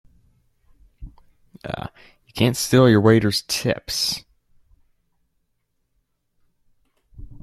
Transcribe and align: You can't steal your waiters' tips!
You 1.63 2.33
can't 2.33 2.57
steal 2.57 2.89
your 2.89 3.01
waiters' 3.01 3.43
tips! 3.47 4.25